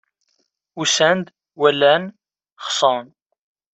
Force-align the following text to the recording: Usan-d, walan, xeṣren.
Usan-d, 0.81 1.25
walan, 1.59 2.03
xeṣren. 2.65 3.07